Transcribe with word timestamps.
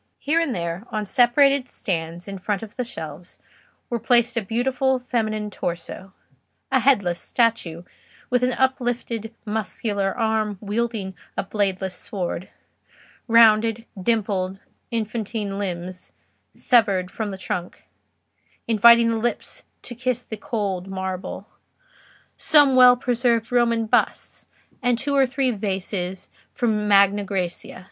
Here 0.17 0.39
and 0.39 0.55
there, 0.55 0.85
on 0.91 1.05
separate 1.05 1.69
stands 1.69 2.27
in 2.27 2.39
front 2.39 2.63
of 2.63 2.75
the 2.75 2.83
shelves, 2.83 3.37
were 3.87 3.99
placed 3.99 4.35
a 4.35 4.41
beautiful 4.41 4.97
feminine 4.97 5.51
torso; 5.51 6.11
a 6.71 6.79
headless 6.79 7.19
statue, 7.19 7.83
with 8.31 8.41
an 8.41 8.53
uplifted 8.53 9.31
muscular 9.45 10.17
arm 10.17 10.57
wielding 10.59 11.13
a 11.37 11.43
bladeless 11.43 11.93
sword; 11.93 12.49
rounded, 13.27 13.85
dimpled, 14.01 14.57
infantine 14.89 15.59
limbs 15.59 16.13
severed 16.55 17.11
from 17.11 17.29
the 17.29 17.37
trunk, 17.37 17.85
inviting 18.67 19.09
the 19.11 19.19
lips 19.19 19.61
to 19.83 19.93
kiss 19.93 20.23
the 20.23 20.35
cold 20.35 20.87
marble; 20.87 21.47
some 22.37 22.75
well 22.75 22.97
preserved 22.97 23.51
Roman 23.51 23.85
busts; 23.85 24.47
and 24.81 24.97
two 24.97 25.15
or 25.15 25.27
three 25.27 25.51
vases 25.51 26.29
from 26.51 26.87
Magna 26.87 27.23
Grecia. 27.23 27.79